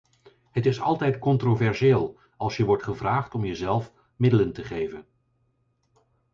Het 0.51 0.65
is 0.65 0.81
altijd 0.81 1.19
controversieel 1.19 2.17
als 2.37 2.57
je 2.57 2.65
wordt 2.65 2.83
gevraagd 2.83 3.35
om 3.35 3.45
jezelf 3.45 3.91
middelen 4.15 4.53
te 4.53 4.63
geven. 4.63 5.05